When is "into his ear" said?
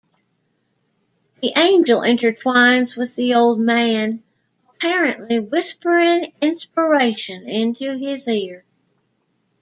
7.47-8.65